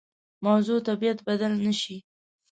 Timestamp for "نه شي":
1.65-1.97